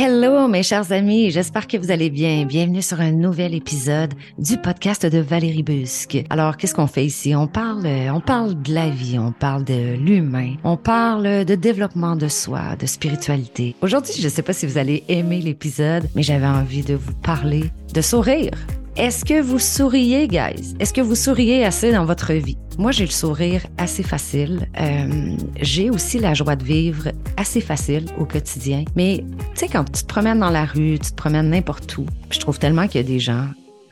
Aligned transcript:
Hello 0.00 0.46
mes 0.46 0.62
chers 0.62 0.92
amis, 0.92 1.32
j'espère 1.32 1.66
que 1.66 1.76
vous 1.76 1.90
allez 1.90 2.08
bien. 2.08 2.44
Bienvenue 2.44 2.82
sur 2.82 3.00
un 3.00 3.10
nouvel 3.10 3.52
épisode 3.52 4.14
du 4.38 4.56
podcast 4.56 5.04
de 5.04 5.18
Valérie 5.18 5.64
Busque. 5.64 6.24
Alors, 6.30 6.56
qu'est-ce 6.56 6.72
qu'on 6.76 6.86
fait 6.86 7.04
ici? 7.04 7.34
On 7.34 7.48
parle 7.48 7.84
on 8.14 8.20
parle 8.20 8.62
de 8.62 8.72
la 8.72 8.90
vie, 8.90 9.18
on 9.18 9.32
parle 9.32 9.64
de 9.64 9.96
l'humain, 9.96 10.54
on 10.62 10.76
parle 10.76 11.44
de 11.44 11.54
développement 11.56 12.14
de 12.14 12.28
soi, 12.28 12.76
de 12.76 12.86
spiritualité. 12.86 13.74
Aujourd'hui, 13.82 14.14
je 14.16 14.22
ne 14.22 14.28
sais 14.28 14.42
pas 14.42 14.52
si 14.52 14.66
vous 14.66 14.78
allez 14.78 15.02
aimer 15.08 15.40
l'épisode, 15.40 16.08
mais 16.14 16.22
j'avais 16.22 16.46
envie 16.46 16.82
de 16.82 16.94
vous 16.94 17.14
parler 17.14 17.64
de 17.92 18.00
sourire. 18.00 18.52
Est-ce 18.98 19.24
que 19.24 19.40
vous 19.40 19.60
souriez, 19.60 20.26
guys? 20.26 20.74
Est-ce 20.80 20.92
que 20.92 21.00
vous 21.00 21.14
souriez 21.14 21.64
assez 21.64 21.92
dans 21.92 22.04
votre 22.04 22.32
vie? 22.32 22.58
Moi, 22.78 22.90
j'ai 22.90 23.04
le 23.04 23.10
sourire 23.10 23.62
assez 23.76 24.02
facile. 24.02 24.68
Euh, 24.80 25.36
j'ai 25.60 25.88
aussi 25.88 26.18
la 26.18 26.34
joie 26.34 26.56
de 26.56 26.64
vivre 26.64 27.08
assez 27.48 27.60
facile 27.62 28.04
au 28.18 28.26
quotidien. 28.26 28.84
Mais 28.94 29.24
tu 29.54 29.60
sais, 29.60 29.68
quand 29.68 29.84
tu 29.84 30.02
te 30.02 30.06
promènes 30.06 30.40
dans 30.40 30.50
la 30.50 30.66
rue, 30.66 30.98
tu 30.98 31.12
te 31.12 31.14
promènes 31.14 31.48
n'importe 31.48 31.96
où, 31.96 32.04
je 32.28 32.38
trouve 32.38 32.58
tellement 32.58 32.86
qu'il 32.86 33.00
y 33.00 33.04
a 33.04 33.06
des 33.06 33.20
gens 33.20 33.46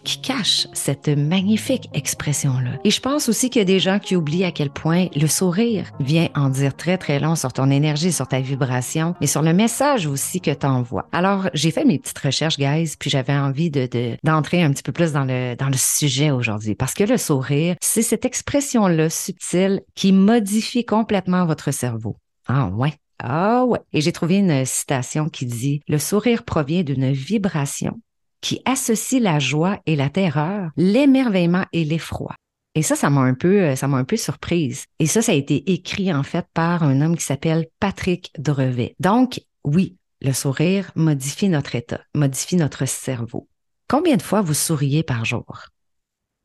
qui 0.05 0.20
cache 0.20 0.69
cette 0.74 1.09
magnifique 1.09 1.88
expression-là. 1.95 2.73
Et 2.84 2.91
je 2.91 3.01
pense 3.01 3.30
aussi 3.30 3.48
qu'il 3.48 3.60
y 3.60 3.62
a 3.62 3.65
des 3.65 3.80
gens 3.80 3.98
qui 3.98 4.15
oublient 4.15 4.45
à 4.45 4.52
quel 4.52 4.69
point 4.69 5.06
le 5.16 5.27
sourire 5.27 5.91
vient 6.01 6.29
en 6.34 6.51
dire 6.51 6.77
très, 6.77 6.98
très 6.98 7.19
long 7.19 7.34
sur 7.34 7.55
ton 7.55 7.70
énergie, 7.70 8.12
sur 8.12 8.29
ta 8.29 8.41
vibration, 8.41 9.15
mais 9.23 9.27
sur 9.27 9.41
le 9.41 9.55
message 9.55 10.07
aussi 10.07 10.43
que 10.43 10.51
tu 10.51 10.66
envoies. 10.66 11.09
Alors, 11.10 11.48
j'ai 11.54 11.70
fait 11.70 11.87
mes 11.87 11.98
petites 11.98 12.18
recherches, 12.18 12.59
guys, 12.59 12.95
puis 12.98 13.09
j'avais 13.09 13.32
envie 13.34 13.70
de, 13.70 13.88
d'entrer 14.23 14.62
un 14.62 14.70
petit 14.70 14.82
peu 14.82 14.93
plus 14.93 15.12
dans 15.12 15.24
le, 15.24 15.57
dans 15.57 15.70
le 15.70 15.79
sujet 15.79 16.30
aujourd'hui, 16.30 16.74
parce 16.74 16.93
que 16.93 17.04
le 17.04 17.16
sourire, 17.16 17.74
c'est 17.80 18.02
cette 18.02 18.27
expression-là 18.27 19.09
subtile 19.09 19.80
qui 19.95 20.12
modifie 20.12 20.85
complètement 20.85 21.46
votre 21.46 21.70
cerveau. 21.70 22.16
Ah 22.48 22.68
ouais. 22.68 22.93
Ah 23.18 23.64
ouais. 23.64 23.80
Et 23.92 24.00
j'ai 24.00 24.12
trouvé 24.12 24.36
une 24.36 24.64
citation 24.64 25.28
qui 25.28 25.46
dit, 25.46 25.80
le 25.88 25.98
sourire 25.98 26.45
provient 26.45 26.82
d'une 26.82 27.12
vibration 27.12 28.00
qui 28.40 28.60
associe 28.64 29.20
la 29.20 29.38
joie 29.38 29.80
et 29.86 29.96
la 29.96 30.08
terreur, 30.08 30.70
l'émerveillement 30.76 31.64
et 31.73 31.84
l'effroi. 31.84 32.34
Et 32.76 32.82
ça, 32.82 32.95
ça 32.95 33.08
m'a 33.08 33.23
un 33.23 33.34
peu, 33.34 33.62
euh, 33.62 33.74
ça 33.74 33.88
m'a 33.88 33.96
un 33.96 34.04
peu 34.04 34.16
surprise. 34.16 34.84
Et 34.98 35.06
ça, 35.06 35.23
ça 35.23 35.32
a 35.32 35.34
été 35.34 35.73
écrit 35.73 36.12
en 36.12 36.23
fait 36.23 36.46
par 36.52 36.82
un 36.82 37.00
homme 37.00 37.16
qui 37.16 37.24
s'appelle 37.24 37.66
Patrick 37.80 38.30
Drevet. 38.38 38.95
Donc, 39.00 39.40
oui, 39.64 39.96
le 40.20 40.32
sourire 40.32 40.90
modifie 40.95 41.48
notre 41.48 41.74
état, 41.74 42.01
modifie 42.14 42.56
notre 42.56 42.86
cerveau. 42.86 43.48
Combien 43.88 44.16
de 44.16 44.23
fois 44.23 44.42
vous 44.42 44.54
souriez 44.54 45.02
par 45.02 45.24
jour? 45.24 45.64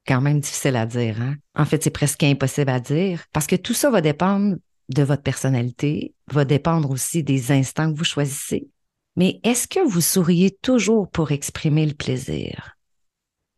Quand 0.08 0.22
même 0.22 0.39
difficile 0.39 0.78
à 0.78 0.85
dire, 0.85 1.22
hein? 1.22 1.35
En 1.53 1.66
fait, 1.66 1.83
c'est 1.83 1.89
presque 1.91 2.23
impossible 2.23 2.72
à 2.72 2.80
dire 2.80 3.25
parce 3.33 3.45
que 3.45 3.56
tout 3.56 3.73
ça 3.73 3.91
va 3.91 4.02
dépendre 4.02 4.56
de 4.94 5.03
votre 5.03 5.23
personnalité, 5.23 6.14
va 6.31 6.45
dépendre 6.45 6.92
aussi 6.92 7.23
des 7.23 7.52
instants 7.52 7.92
que 7.92 7.97
vous 7.97 8.03
choisissez, 8.03 8.70
mais 9.16 9.39
est-ce 9.44 9.67
que 9.67 9.86
vous 9.86 10.02
souriez 10.02 10.52
toujours 10.52 11.09
pour 11.09 11.31
exprimer 11.31 11.86
le 11.86 11.94
plaisir? 11.94 12.78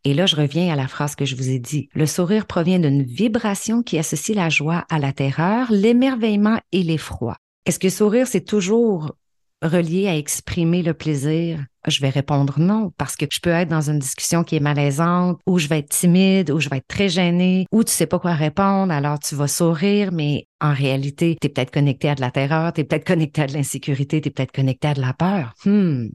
Et 0.04 0.14
là, 0.14 0.26
je 0.26 0.36
reviens 0.36 0.74
à 0.74 0.76
la 0.76 0.88
phrase 0.88 1.16
que 1.16 1.26
je 1.26 1.36
vous 1.36 1.50
ai 1.50 1.60
dit. 1.60 1.88
Le 1.94 2.06
sourire 2.06 2.46
provient 2.46 2.80
d'une 2.80 3.04
vibration 3.04 3.84
qui 3.84 3.98
associe 3.98 4.36
la 4.36 4.50
joie 4.50 4.86
à 4.90 5.00
la 5.00 5.14
terreur, 5.14 5.72
l'émerveillement 5.72 6.60
et 6.72 6.84
l'effroi. 6.84 7.38
Est-ce 7.66 7.80
que 7.80 7.90
sourire, 7.90 8.28
c'est 8.28 8.44
toujours 8.44 9.16
relié 9.64 10.08
à 10.08 10.16
exprimer 10.16 10.84
le 10.84 10.94
plaisir? 10.94 11.66
Je 11.88 12.00
vais 12.02 12.10
répondre 12.10 12.60
non, 12.60 12.92
parce 12.98 13.16
que 13.16 13.26
je 13.30 13.40
peux 13.40 13.50
être 13.50 13.70
dans 13.70 13.90
une 13.90 14.00
discussion 14.00 14.44
qui 14.44 14.56
est 14.56 14.62
malaisante, 14.62 15.40
ou 15.46 15.60
je 15.60 15.68
vais 15.68 15.80
être 15.80 15.90
timide, 15.90 16.52
ou 16.52 16.60
je 16.60 16.70
vais 16.70 16.78
être 16.78 16.88
très 16.88 17.10
gênée, 17.10 17.66
ou 17.72 17.84
tu 17.84 17.92
sais 17.92 18.06
pas 18.06 18.20
quoi 18.20 18.34
répondre, 18.34 18.94
alors 18.94 19.20
tu 19.20 19.36
vas 19.36 19.48
sourire, 19.48 20.12
mais 20.12 20.48
en 20.62 20.74
réalité, 20.74 21.38
tu 21.40 21.48
es 21.48 21.50
peut-être 21.50 21.72
connecté 21.72 22.10
à 22.10 22.16
de 22.16 22.22
la 22.22 22.32
terreur, 22.32 22.72
tu 22.74 22.82
es 22.82 22.84
peut-être 22.84 23.08
connecté 23.08 23.42
à 23.42 23.48
de 23.48 23.54
l'insécurité, 23.54 24.22
tu 24.22 24.30
es 24.30 24.32
peut-être 24.32 24.54
connecté 24.54 24.88
à 24.88 24.94
de 24.94 25.02
la 25.02 25.14
peur. 25.14 25.54
Hmm. 25.66 26.08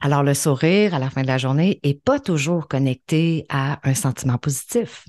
Alors 0.00 0.22
le 0.22 0.32
sourire 0.32 0.94
à 0.94 0.98
la 0.98 1.10
fin 1.10 1.22
de 1.22 1.26
la 1.26 1.36
journée 1.36 1.78
est 1.82 2.02
pas 2.02 2.18
toujours 2.18 2.68
connecté 2.68 3.44
à 3.50 3.86
un 3.86 3.94
sentiment 3.94 4.38
positif. 4.38 5.04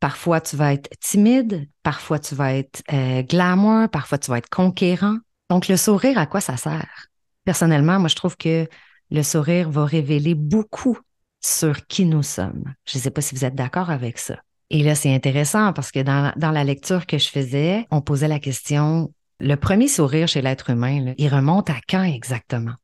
Parfois, 0.00 0.40
tu 0.40 0.56
vas 0.56 0.72
être 0.72 0.88
timide, 0.98 1.68
parfois, 1.82 2.18
tu 2.18 2.34
vas 2.34 2.54
être 2.54 2.82
euh, 2.90 3.22
glamour, 3.22 3.90
parfois, 3.90 4.16
tu 4.16 4.30
vas 4.30 4.38
être 4.38 4.48
conquérant. 4.48 5.18
Donc, 5.50 5.68
le 5.68 5.76
sourire, 5.76 6.16
à 6.16 6.26
quoi 6.26 6.40
ça 6.40 6.56
sert? 6.56 7.08
Personnellement, 7.44 7.98
moi, 7.98 8.08
je 8.08 8.14
trouve 8.14 8.36
que 8.36 8.68
le 9.10 9.22
sourire 9.22 9.68
va 9.68 9.84
révéler 9.84 10.34
beaucoup 10.34 10.96
sur 11.40 11.86
qui 11.86 12.04
nous 12.04 12.22
sommes. 12.22 12.72
Je 12.86 12.98
ne 12.98 13.02
sais 13.02 13.10
pas 13.10 13.20
si 13.20 13.34
vous 13.34 13.44
êtes 13.44 13.56
d'accord 13.56 13.90
avec 13.90 14.18
ça. 14.18 14.36
Et 14.70 14.84
là, 14.84 14.94
c'est 14.94 15.12
intéressant 15.12 15.72
parce 15.72 15.90
que 15.90 16.00
dans, 16.00 16.32
la 16.36 16.64
lecture 16.64 17.06
que 17.06 17.18
je 17.18 17.28
faisais, 17.28 17.86
on 17.90 18.00
posait 18.00 18.28
la 18.28 18.38
question, 18.38 19.12
le 19.40 19.56
premier 19.56 19.88
sourire 19.88 20.28
chez 20.28 20.42
l'être 20.42 20.70
humain, 20.70 21.14
il 21.18 21.28
remonte 21.28 21.70
à 21.70 21.76
quand 21.88 22.04
exactement? 22.04 22.74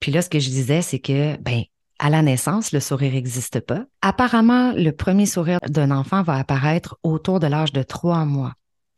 Puis 0.00 0.12
là, 0.12 0.20
ce 0.20 0.28
que 0.28 0.38
je 0.38 0.50
disais, 0.50 0.82
c'est 0.82 0.98
que, 0.98 1.38
ben, 1.38 1.62
à 1.98 2.10
la 2.10 2.20
naissance, 2.20 2.72
le 2.72 2.80
sourire 2.80 3.12
n'existe 3.12 3.60
pas. 3.60 3.86
Apparemment, 4.02 4.72
le 4.72 4.90
premier 4.90 5.24
sourire 5.24 5.60
d'un 5.66 5.90
enfant 5.90 6.22
va 6.22 6.34
apparaître 6.34 6.98
autour 7.02 7.40
de 7.40 7.46
l'âge 7.46 7.72
de 7.72 7.82
trois 7.82 8.26
mois. 8.26 8.52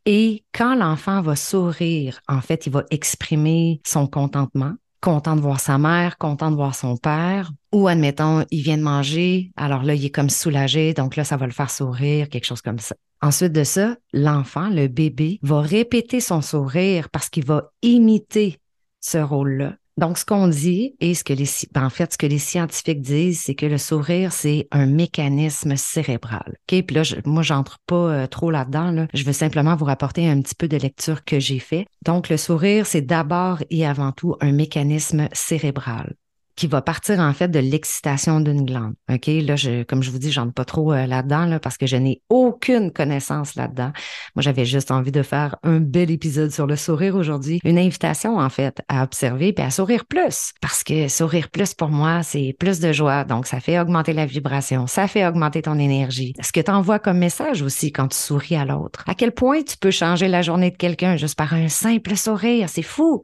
Et 0.09 0.45
quand 0.53 0.73
l'enfant 0.73 1.21
va 1.21 1.35
sourire, 1.35 2.21
en 2.29 2.39
fait, 2.39 2.65
il 2.65 2.71
va 2.71 2.85
exprimer 2.91 3.81
son 3.85 4.07
contentement, 4.07 4.73
content 5.01 5.35
de 5.35 5.41
voir 5.41 5.59
sa 5.59 5.77
mère, 5.77 6.17
content 6.17 6.49
de 6.49 6.55
voir 6.55 6.75
son 6.75 6.95
père, 6.95 7.51
ou 7.73 7.89
admettons, 7.89 8.45
il 8.49 8.63
vient 8.63 8.77
de 8.77 8.83
manger, 8.83 9.51
alors 9.57 9.83
là, 9.83 9.95
il 9.95 10.05
est 10.05 10.09
comme 10.09 10.29
soulagé, 10.29 10.93
donc 10.93 11.17
là, 11.17 11.25
ça 11.25 11.35
va 11.35 11.45
le 11.45 11.51
faire 11.51 11.69
sourire, 11.69 12.29
quelque 12.29 12.45
chose 12.45 12.61
comme 12.61 12.79
ça. 12.79 12.95
Ensuite 13.21 13.51
de 13.51 13.65
ça, 13.65 13.97
l'enfant, 14.13 14.69
le 14.69 14.87
bébé, 14.87 15.39
va 15.41 15.59
répéter 15.59 16.21
son 16.21 16.41
sourire 16.41 17.09
parce 17.09 17.27
qu'il 17.27 17.43
va 17.43 17.73
imiter 17.81 18.59
ce 19.01 19.17
rôle-là. 19.17 19.75
Donc, 19.97 20.19
ce 20.19 20.25
qu'on 20.25 20.47
dit 20.47 20.95
et 20.99 21.15
ce 21.15 21.23
que 21.23 21.33
les, 21.33 21.47
ben, 21.73 21.85
en 21.85 21.89
fait, 21.89 22.13
ce 22.13 22.17
que 22.17 22.27
les 22.27 22.37
scientifiques 22.37 23.01
disent, 23.01 23.41
c'est 23.41 23.55
que 23.55 23.65
le 23.65 23.79
sourire, 23.79 24.31
c'est 24.31 24.67
un 24.71 24.85
mécanisme 24.85 25.75
cérébral. 25.75 26.57
OK? 26.71 26.83
Puis 26.83 26.95
là, 26.95 27.03
je, 27.03 27.15
moi, 27.25 27.41
j'entre 27.41 27.79
pas 27.87 27.95
euh, 27.95 28.27
trop 28.27 28.51
là-dedans. 28.51 28.91
Là. 28.91 29.07
Je 29.13 29.23
veux 29.23 29.33
simplement 29.33 29.75
vous 29.75 29.85
rapporter 29.85 30.29
un 30.29 30.39
petit 30.41 30.55
peu 30.55 30.67
de 30.67 30.77
lecture 30.77 31.25
que 31.25 31.39
j'ai 31.39 31.59
fait. 31.59 31.87
Donc, 32.05 32.29
le 32.29 32.37
sourire, 32.37 32.85
c'est 32.85 33.01
d'abord 33.01 33.63
et 33.71 33.87
avant 33.87 34.11
tout 34.11 34.35
un 34.39 34.51
mécanisme 34.51 35.27
cérébral 35.33 36.15
qui 36.57 36.67
va 36.67 36.81
partir 36.81 37.19
en 37.19 37.31
fait 37.33 37.47
de 37.47 37.59
l'excitation 37.59 38.41
d'une 38.41 38.65
glande. 38.65 38.95
OK, 39.09 39.27
là 39.27 39.55
je 39.55 39.83
comme 39.83 40.03
je 40.03 40.11
vous 40.11 40.17
dis, 40.17 40.31
j'entre 40.31 40.53
pas 40.53 40.65
trop 40.65 40.91
euh, 40.91 41.05
là-dedans 41.05 41.45
là, 41.45 41.59
parce 41.59 41.77
que 41.77 41.85
je 41.85 41.95
n'ai 41.95 42.21
aucune 42.29 42.91
connaissance 42.91 43.55
là-dedans. 43.55 43.91
Moi, 44.35 44.41
j'avais 44.41 44.65
juste 44.65 44.91
envie 44.91 45.11
de 45.11 45.21
faire 45.21 45.55
un 45.63 45.79
bel 45.79 46.11
épisode 46.11 46.51
sur 46.51 46.65
le 46.65 46.75
sourire 46.75 47.15
aujourd'hui, 47.15 47.61
une 47.63 47.77
invitation 47.77 48.37
en 48.37 48.49
fait 48.49 48.81
à 48.89 49.03
observer 49.03 49.53
puis 49.53 49.63
à 49.63 49.69
sourire 49.69 50.05
plus 50.05 50.53
parce 50.61 50.83
que 50.83 51.07
sourire 51.07 51.49
plus 51.49 51.73
pour 51.73 51.89
moi, 51.89 52.23
c'est 52.23 52.55
plus 52.59 52.79
de 52.79 52.91
joie. 52.91 53.23
Donc 53.23 53.45
ça 53.45 53.59
fait 53.59 53.79
augmenter 53.79 54.13
la 54.13 54.25
vibration, 54.25 54.87
ça 54.87 55.07
fait 55.07 55.25
augmenter 55.25 55.61
ton 55.61 55.77
énergie. 55.77 56.33
Ce 56.41 56.51
que 56.51 56.59
tu 56.59 56.71
envoies 56.71 56.99
comme 56.99 57.19
message 57.19 57.61
aussi 57.61 57.91
quand 57.91 58.07
tu 58.07 58.17
souris 58.17 58.55
à 58.55 58.65
l'autre? 58.65 59.03
À 59.07 59.13
quel 59.13 59.31
point 59.31 59.61
tu 59.61 59.77
peux 59.77 59.91
changer 59.91 60.27
la 60.27 60.41
journée 60.41 60.71
de 60.71 60.77
quelqu'un 60.77 61.17
juste 61.17 61.37
par 61.37 61.53
un 61.53 61.69
simple 61.69 62.15
sourire, 62.15 62.67
c'est 62.67 62.81
fou. 62.81 63.23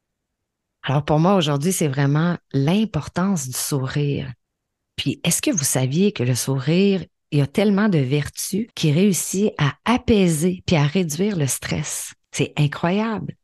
Alors 0.83 1.05
pour 1.05 1.19
moi 1.19 1.35
aujourd'hui, 1.35 1.71
c'est 1.71 1.87
vraiment 1.87 2.37
l'importance 2.51 3.47
du 3.47 3.57
sourire. 3.57 4.31
Puis 4.97 5.21
est-ce 5.23 5.41
que 5.41 5.51
vous 5.51 5.63
saviez 5.63 6.11
que 6.11 6.23
le 6.23 6.35
sourire, 6.35 7.03
il 7.31 7.39
y 7.39 7.41
a 7.41 7.47
tellement 7.47 7.89
de 7.89 7.97
vertus 7.97 8.67
qui 8.75 8.91
réussit 8.91 9.51
à 9.57 9.73
apaiser 9.85 10.61
puis 10.65 10.75
à 10.75 10.83
réduire 10.83 11.37
le 11.37 11.47
stress? 11.47 12.13
C'est 12.31 12.53
incroyable. 12.57 13.35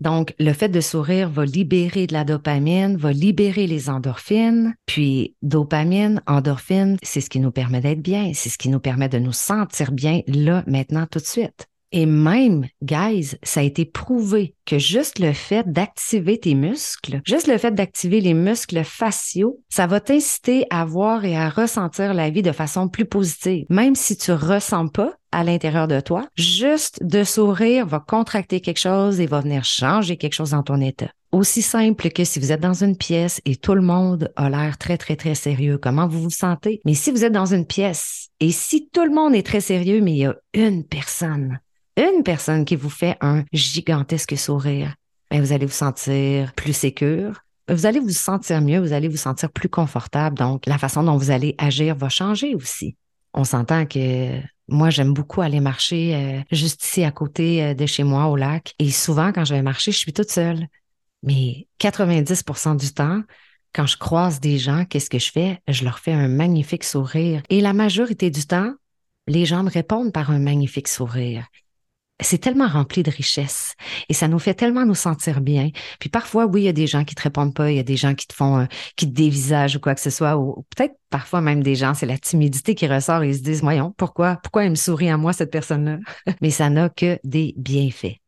Donc, 0.00 0.34
le 0.40 0.52
fait 0.52 0.68
de 0.68 0.80
sourire 0.80 1.30
va 1.30 1.44
libérer 1.44 2.08
de 2.08 2.12
la 2.12 2.24
dopamine, 2.24 2.96
va 2.96 3.12
libérer 3.12 3.68
les 3.68 3.88
endorphines. 3.88 4.74
Puis, 4.86 5.36
dopamine, 5.40 6.20
endorphine, 6.26 6.96
c'est 7.02 7.20
ce 7.20 7.30
qui 7.30 7.38
nous 7.38 7.52
permet 7.52 7.80
d'être 7.80 8.02
bien, 8.02 8.32
c'est 8.34 8.48
ce 8.48 8.58
qui 8.58 8.70
nous 8.70 8.80
permet 8.80 9.08
de 9.08 9.20
nous 9.20 9.32
sentir 9.32 9.92
bien 9.92 10.22
là, 10.26 10.64
maintenant, 10.66 11.06
tout 11.08 11.20
de 11.20 11.24
suite. 11.24 11.68
Et 11.96 12.06
même, 12.06 12.66
guys, 12.82 13.36
ça 13.44 13.60
a 13.60 13.62
été 13.62 13.84
prouvé 13.84 14.56
que 14.66 14.80
juste 14.80 15.20
le 15.20 15.32
fait 15.32 15.70
d'activer 15.70 16.40
tes 16.40 16.56
muscles, 16.56 17.20
juste 17.24 17.46
le 17.46 17.56
fait 17.56 17.70
d'activer 17.70 18.20
les 18.20 18.34
muscles 18.34 18.82
faciaux, 18.82 19.60
ça 19.68 19.86
va 19.86 20.00
t'inciter 20.00 20.66
à 20.70 20.84
voir 20.84 21.24
et 21.24 21.36
à 21.36 21.48
ressentir 21.48 22.12
la 22.12 22.30
vie 22.30 22.42
de 22.42 22.50
façon 22.50 22.88
plus 22.88 23.04
positive. 23.04 23.66
Même 23.70 23.94
si 23.94 24.16
tu 24.16 24.32
ressens 24.32 24.88
pas 24.88 25.14
à 25.30 25.44
l'intérieur 25.44 25.86
de 25.86 26.00
toi, 26.00 26.26
juste 26.34 27.00
de 27.00 27.22
sourire 27.22 27.86
va 27.86 28.00
contracter 28.00 28.60
quelque 28.60 28.80
chose 28.80 29.20
et 29.20 29.26
va 29.26 29.38
venir 29.38 29.64
changer 29.64 30.16
quelque 30.16 30.34
chose 30.34 30.50
dans 30.50 30.64
ton 30.64 30.80
état. 30.80 31.10
Aussi 31.30 31.62
simple 31.62 32.10
que 32.10 32.24
si 32.24 32.40
vous 32.40 32.50
êtes 32.50 32.60
dans 32.60 32.82
une 32.82 32.96
pièce 32.96 33.40
et 33.44 33.54
tout 33.54 33.74
le 33.76 33.82
monde 33.82 34.32
a 34.34 34.50
l'air 34.50 34.78
très, 34.78 34.98
très, 34.98 35.14
très 35.14 35.36
sérieux, 35.36 35.78
comment 35.78 36.08
vous 36.08 36.22
vous 36.22 36.30
sentez? 36.30 36.80
Mais 36.84 36.94
si 36.94 37.12
vous 37.12 37.24
êtes 37.24 37.32
dans 37.32 37.54
une 37.54 37.66
pièce 37.66 38.30
et 38.40 38.50
si 38.50 38.88
tout 38.88 39.04
le 39.04 39.14
monde 39.14 39.36
est 39.36 39.46
très 39.46 39.60
sérieux, 39.60 40.00
mais 40.00 40.12
il 40.12 40.18
y 40.18 40.26
a 40.26 40.34
une 40.54 40.82
personne 40.82 41.60
une 41.96 42.22
personne 42.22 42.64
qui 42.64 42.76
vous 42.76 42.90
fait 42.90 43.16
un 43.20 43.44
gigantesque 43.52 44.36
sourire, 44.36 44.94
ben, 45.30 45.40
vous 45.40 45.52
allez 45.52 45.66
vous 45.66 45.72
sentir 45.72 46.52
plus 46.54 46.72
sécure. 46.72 47.40
Vous 47.68 47.86
allez 47.86 48.00
vous 48.00 48.10
sentir 48.10 48.60
mieux, 48.60 48.78
vous 48.78 48.92
allez 48.92 49.08
vous 49.08 49.16
sentir 49.16 49.50
plus 49.50 49.68
confortable. 49.68 50.36
Donc, 50.36 50.66
la 50.66 50.78
façon 50.78 51.02
dont 51.02 51.16
vous 51.16 51.30
allez 51.30 51.54
agir 51.58 51.96
va 51.96 52.08
changer 52.08 52.54
aussi. 52.54 52.96
On 53.32 53.44
s'entend 53.44 53.86
que 53.86 54.38
moi, 54.68 54.90
j'aime 54.90 55.12
beaucoup 55.12 55.40
aller 55.40 55.60
marcher 55.60 56.14
euh, 56.14 56.40
juste 56.52 56.84
ici 56.84 57.04
à 57.04 57.10
côté 57.10 57.62
euh, 57.62 57.74
de 57.74 57.86
chez 57.86 58.04
moi 58.04 58.26
au 58.26 58.36
lac. 58.36 58.74
Et 58.78 58.90
souvent, 58.90 59.32
quand 59.32 59.44
je 59.44 59.54
vais 59.54 59.62
marcher, 59.62 59.92
je 59.92 59.98
suis 59.98 60.12
toute 60.12 60.30
seule. 60.30 60.66
Mais 61.22 61.66
90% 61.80 62.76
du 62.76 62.92
temps, 62.92 63.22
Quand 63.74 63.86
je 63.86 63.96
croise 63.96 64.38
des 64.38 64.58
gens, 64.58 64.84
qu'est-ce 64.84 65.10
que 65.10 65.18
je 65.18 65.32
fais? 65.32 65.58
Je 65.66 65.84
leur 65.84 65.98
fais 65.98 66.12
un 66.12 66.28
magnifique 66.28 66.84
sourire. 66.84 67.42
Et 67.50 67.60
la 67.60 67.72
majorité 67.72 68.30
du 68.30 68.46
temps, 68.46 68.72
les 69.26 69.46
gens 69.46 69.64
me 69.64 69.70
répondent 69.70 70.12
par 70.12 70.30
un 70.30 70.38
magnifique 70.38 70.86
sourire 70.86 71.46
c'est 72.20 72.38
tellement 72.38 72.68
rempli 72.68 73.02
de 73.02 73.10
richesse 73.10 73.74
et 74.08 74.14
ça 74.14 74.28
nous 74.28 74.38
fait 74.38 74.54
tellement 74.54 74.86
nous 74.86 74.94
sentir 74.94 75.40
bien. 75.40 75.70
Puis 75.98 76.08
parfois, 76.08 76.46
oui, 76.46 76.62
il 76.62 76.64
y 76.64 76.68
a 76.68 76.72
des 76.72 76.86
gens 76.86 77.04
qui 77.04 77.14
te 77.14 77.22
répondent 77.22 77.54
pas, 77.54 77.70
il 77.70 77.76
y 77.76 77.80
a 77.80 77.84
des 77.84 77.96
gens 77.96 78.14
qui 78.14 78.26
te 78.26 78.34
font, 78.34 78.60
euh, 78.60 78.66
qui 78.96 79.08
te 79.08 79.14
dévisagent 79.14 79.76
ou 79.76 79.80
quoi 79.80 79.94
que 79.94 80.00
ce 80.00 80.10
soit, 80.10 80.36
ou, 80.36 80.64
peut-être 80.76 80.94
parfois 81.10 81.40
même 81.40 81.62
des 81.62 81.74
gens, 81.74 81.94
c'est 81.94 82.06
la 82.06 82.18
timidité 82.18 82.74
qui 82.74 82.86
ressort 82.86 83.22
et 83.22 83.28
ils 83.28 83.36
se 83.36 83.42
disent, 83.42 83.62
voyons, 83.62 83.92
pourquoi, 83.96 84.36
pourquoi 84.42 84.64
elle 84.64 84.70
me 84.70 84.76
sourit 84.76 85.10
à 85.10 85.16
moi, 85.16 85.32
cette 85.32 85.50
personne-là? 85.50 85.98
Mais 86.40 86.50
ça 86.50 86.70
n'a 86.70 86.88
que 86.88 87.18
des 87.24 87.54
bienfaits 87.56 88.23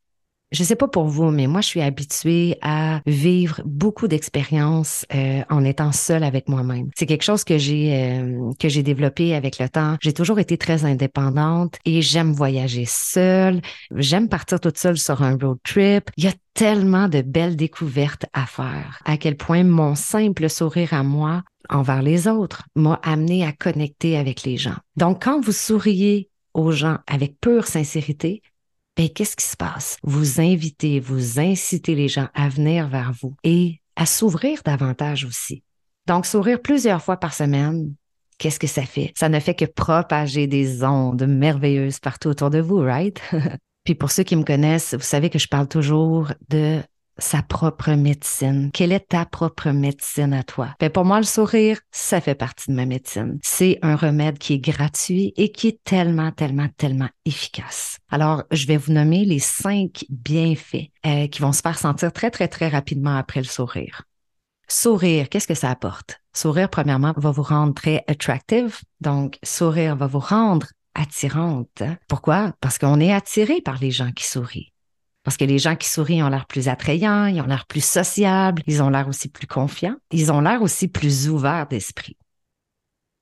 je 0.56 0.64
sais 0.64 0.74
pas 0.74 0.88
pour 0.88 1.04
vous, 1.04 1.30
mais 1.30 1.46
moi, 1.46 1.60
je 1.60 1.66
suis 1.66 1.82
habituée 1.82 2.56
à 2.62 3.00
vivre 3.06 3.60
beaucoup 3.66 4.08
d'expériences 4.08 5.04
euh, 5.14 5.42
en 5.50 5.64
étant 5.64 5.92
seule 5.92 6.24
avec 6.24 6.48
moi-même. 6.48 6.88
C'est 6.96 7.04
quelque 7.04 7.24
chose 7.24 7.44
que 7.44 7.58
j'ai 7.58 7.94
euh, 7.94 8.52
que 8.58 8.68
j'ai 8.68 8.82
développé 8.82 9.34
avec 9.34 9.58
le 9.58 9.68
temps. 9.68 9.96
J'ai 10.00 10.14
toujours 10.14 10.38
été 10.38 10.56
très 10.56 10.84
indépendante 10.84 11.76
et 11.84 12.00
j'aime 12.00 12.32
voyager 12.32 12.84
seule. 12.86 13.60
J'aime 13.94 14.28
partir 14.28 14.58
toute 14.58 14.78
seule 14.78 14.96
sur 14.96 15.22
un 15.22 15.36
road 15.36 15.58
trip. 15.62 16.10
Il 16.16 16.24
y 16.24 16.28
a 16.28 16.34
tellement 16.54 17.08
de 17.08 17.20
belles 17.20 17.56
découvertes 17.56 18.24
à 18.32 18.46
faire. 18.46 19.00
À 19.04 19.18
quel 19.18 19.36
point 19.36 19.62
mon 19.62 19.94
simple 19.94 20.48
sourire 20.48 20.94
à 20.94 21.02
moi 21.02 21.42
envers 21.68 22.00
les 22.00 22.28
autres 22.28 22.62
m'a 22.74 22.98
amené 23.02 23.44
à 23.44 23.52
connecter 23.52 24.16
avec 24.16 24.44
les 24.44 24.56
gens. 24.56 24.76
Donc, 24.96 25.22
quand 25.24 25.38
vous 25.44 25.52
souriez 25.52 26.30
aux 26.54 26.72
gens 26.72 26.96
avec 27.06 27.38
pure 27.40 27.66
sincérité, 27.66 28.40
ben, 28.96 29.10
qu'est-ce 29.10 29.37
qui 29.37 29.44
se 29.44 29.56
passe? 29.56 29.98
Vous 30.02 30.40
invitez, 30.40 31.00
vous 31.00 31.38
incitez 31.38 31.94
les 31.94 32.08
gens 32.08 32.28
à 32.34 32.48
venir 32.48 32.88
vers 32.88 33.12
vous 33.12 33.34
et 33.44 33.81
à 33.94 34.06
s'ouvrir 34.06 34.62
davantage 34.64 35.25
aussi. 35.25 35.62
Donc, 36.06 36.25
sourire 36.25 36.62
plusieurs 36.62 37.02
fois 37.02 37.19
par 37.19 37.34
semaine, 37.34 37.94
qu'est-ce 38.38 38.58
que 38.58 38.66
ça 38.66 38.82
fait? 38.82 39.12
Ça 39.16 39.28
ne 39.28 39.40
fait 39.40 39.54
que 39.54 39.64
propager 39.64 40.46
des 40.46 40.82
ondes 40.82 41.26
merveilleuses 41.26 41.98
partout 41.98 42.28
autour 42.28 42.50
de 42.50 42.60
vous, 42.60 42.78
right? 42.78 43.20
Puis 43.84 43.94
pour 43.94 44.10
ceux 44.10 44.22
qui 44.22 44.37
me 44.37 44.44
connaissent, 44.44 44.94
vous 44.94 45.00
savez 45.00 45.31
que 45.31 45.38
je 45.38 45.49
parle 45.49 45.69
toujours 45.69 46.32
de 46.49 46.81
sa 47.18 47.42
propre 47.42 47.92
médecine. 47.92 48.70
Quelle 48.72 48.92
est 48.92 49.08
ta 49.08 49.24
propre 49.24 49.70
médecine 49.70 50.32
à 50.32 50.42
toi? 50.42 50.74
Ben 50.80 50.90
pour 50.90 51.04
moi, 51.04 51.18
le 51.18 51.24
sourire, 51.24 51.80
ça 51.90 52.20
fait 52.20 52.34
partie 52.34 52.70
de 52.70 52.76
ma 52.76 52.86
médecine. 52.86 53.38
C'est 53.42 53.78
un 53.82 53.96
remède 53.96 54.38
qui 54.38 54.54
est 54.54 54.58
gratuit 54.58 55.32
et 55.36 55.50
qui 55.50 55.68
est 55.68 55.84
tellement, 55.84 56.32
tellement, 56.32 56.68
tellement 56.76 57.08
efficace. 57.24 57.98
Alors, 58.10 58.44
je 58.50 58.66
vais 58.66 58.76
vous 58.76 58.92
nommer 58.92 59.24
les 59.24 59.38
cinq 59.38 60.04
bienfaits 60.08 60.90
euh, 61.06 61.26
qui 61.28 61.40
vont 61.40 61.52
se 61.52 61.60
faire 61.62 61.78
sentir 61.78 62.12
très, 62.12 62.30
très, 62.30 62.48
très 62.48 62.68
rapidement 62.68 63.16
après 63.16 63.40
le 63.40 63.46
sourire. 63.46 64.02
Sourire, 64.68 65.28
qu'est-ce 65.28 65.46
que 65.46 65.54
ça 65.54 65.70
apporte? 65.70 66.20
Sourire, 66.32 66.68
premièrement, 66.68 67.14
va 67.16 67.30
vous 67.30 67.42
rendre 67.42 67.74
très 67.74 68.04
attractive. 68.08 68.80
Donc, 69.00 69.38
sourire 69.42 69.96
va 69.96 70.06
vous 70.06 70.18
rendre 70.18 70.66
attirante. 70.94 71.82
Pourquoi? 72.08 72.52
Parce 72.60 72.78
qu'on 72.78 73.00
est 73.00 73.12
attiré 73.12 73.60
par 73.60 73.78
les 73.78 73.90
gens 73.90 74.12
qui 74.12 74.26
sourient. 74.26 74.72
Parce 75.26 75.37
que 75.37 75.44
les 75.44 75.58
gens 75.58 75.75
qui 75.75 75.90
sourient 75.90 76.23
ont 76.23 76.28
l'air 76.28 76.46
plus 76.46 76.69
attrayants, 76.69 77.26
ils 77.26 77.40
ont 77.40 77.46
l'air 77.46 77.67
plus 77.67 77.84
sociables, 77.84 78.62
ils 78.69 78.81
ont 78.81 78.90
l'air 78.90 79.08
aussi 79.08 79.28
plus 79.28 79.49
confiants, 79.49 79.96
ils 80.12 80.31
ont 80.31 80.40
l'air 80.40 80.62
aussi 80.62 80.87
plus 80.87 81.28
ouverts 81.28 81.67
d'esprit. 81.67 82.17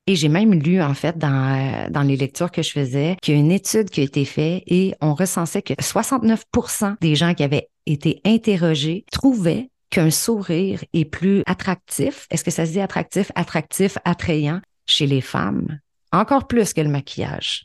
Et 0.07 0.15
j'ai 0.15 0.29
même 0.29 0.53
lu, 0.53 0.83
en 0.83 0.93
fait, 0.93 1.17
dans, 1.17 1.89
euh, 1.89 2.03
les 2.03 2.19
lectures 2.19 2.51
que 2.51 2.61
je 2.61 2.73
faisais, 2.73 3.17
qu'il 3.23 3.33
y 3.33 3.37
a 3.39 3.41
une 3.41 3.51
étude 3.51 3.89
qui 3.89 4.03
a 4.03 4.05
été 4.05 4.27
faite 4.27 4.63
et 4.67 4.95
on 5.01 5.15
recensait 5.15 5.63
que 5.63 5.73
69% 5.73 6.97
des 7.01 7.15
gens 7.15 7.33
qui 7.33 7.43
avaient 7.43 7.71
été 7.87 8.21
interrogés 8.27 9.07
trouvaient 9.11 9.71
qu'un 9.89 10.11
sourire 10.11 10.85
est 10.93 11.07
plus 11.07 11.43
attractif. 11.47 12.27
Est-ce 12.31 12.45
que 12.45 12.51
ça 12.51 12.67
se 12.67 12.73
dit 12.73 12.81
attractif, 12.83 13.33
attractif, 13.35 13.97
attrayant 14.05 14.61
chez 14.85 15.07
les 15.07 15.23
femmes? 15.23 15.79
Encore 16.13 16.49
plus 16.49 16.75
que 16.75 16.83
le 16.83 16.91
maquillage. 16.91 17.65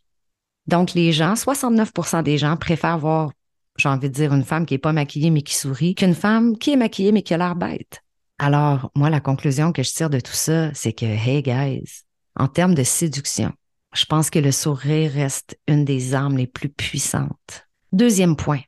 Donc, 0.66 0.94
les 0.94 1.12
gens, 1.12 1.34
69% 1.34 2.24
des 2.24 2.38
gens 2.38 2.56
préfèrent 2.56 3.00
voir 3.00 3.32
j'ai 3.80 3.90
envie 3.90 4.10
de 4.10 4.14
dire 4.14 4.34
une 4.34 4.44
femme 4.44 4.66
qui 4.66 4.76
est 4.76 4.80
pas 4.80 4.94
maquillée 4.94 5.30
mais 5.30 5.42
qui 5.42 5.56
sourit, 5.56 5.96
qu'une 5.96 6.14
femme 6.14 6.58
qui 6.58 6.72
est 6.72 6.76
maquillée 6.76 7.12
mais 7.12 7.24
qui 7.24 7.34
a 7.34 7.38
l'air 7.38 7.56
bête. 7.56 8.02
Alors, 8.38 8.92
moi, 8.96 9.10
la 9.10 9.20
conclusion 9.20 9.74
que 9.74 9.84
je 9.84 9.92
tire 9.92 10.10
de 10.10 10.20
tout 10.20 10.34
ça, 10.34 10.74
c'est 10.74 10.94
que, 10.94 11.06
hey 11.06 11.42
guys, 11.42 12.04
en 12.38 12.48
termes 12.48 12.74
de 12.74 12.84
séduction, 12.84 13.52
je 13.94 14.06
pense 14.06 14.30
que 14.30 14.40
le 14.40 14.52
sourire 14.52 15.12
reste 15.12 15.60
une 15.68 15.84
des 15.84 16.14
armes 16.14 16.38
les 16.38 16.48
plus 16.48 16.70
puissantes. 16.70 17.68
Deuxième 17.92 18.36
point. 18.36 18.62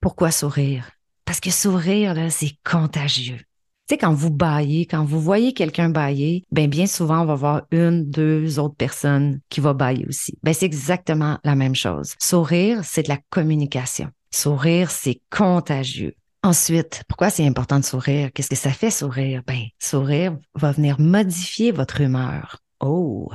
Pourquoi 0.00 0.30
sourire? 0.30 0.90
Parce 1.24 1.40
que 1.40 1.50
sourire, 1.50 2.14
là, 2.14 2.30
c'est 2.30 2.52
contagieux. 2.64 3.40
Tu 3.86 3.94
sais, 3.94 3.98
quand 3.98 4.14
vous 4.14 4.30
baillez, 4.30 4.86
quand 4.86 5.04
vous 5.04 5.20
voyez 5.20 5.52
quelqu'un 5.52 5.90
bailler, 5.90 6.42
ben 6.50 6.70
bien 6.70 6.86
souvent, 6.86 7.20
on 7.20 7.26
va 7.26 7.34
voir 7.34 7.62
une, 7.70 8.08
deux 8.08 8.58
autres 8.58 8.76
personnes 8.76 9.40
qui 9.50 9.60
vont 9.60 9.74
bailler 9.74 10.06
aussi. 10.08 10.38
Ben 10.42 10.54
c'est 10.54 10.64
exactement 10.64 11.38
la 11.44 11.54
même 11.54 11.74
chose. 11.74 12.14
Sourire, 12.18 12.80
c'est 12.82 13.02
de 13.02 13.10
la 13.10 13.18
communication. 13.28 14.10
Sourire, 14.34 14.90
c'est 14.90 15.20
contagieux. 15.30 16.16
Ensuite, 16.42 17.04
pourquoi 17.08 17.30
c'est 17.30 17.46
important 17.46 17.78
de 17.78 17.84
sourire? 17.84 18.30
Qu'est-ce 18.34 18.50
que 18.50 18.56
ça 18.56 18.72
fait 18.72 18.90
sourire? 18.90 19.42
Ben, 19.46 19.66
sourire 19.78 20.36
va 20.56 20.72
venir 20.72 20.98
modifier 20.98 21.70
votre 21.70 22.00
humeur. 22.00 22.58
Oh! 22.80 23.30